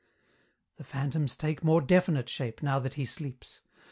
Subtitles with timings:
[0.77, 3.61] "The phantoms take more definite shape, now that he sleeps.